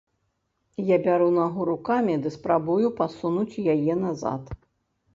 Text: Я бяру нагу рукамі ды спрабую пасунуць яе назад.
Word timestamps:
Я 0.87 0.97
бяру 1.07 1.27
нагу 1.35 1.67
рукамі 1.71 2.17
ды 2.25 2.33
спрабую 2.39 2.93
пасунуць 2.99 3.61
яе 3.73 4.03
назад. 4.05 4.43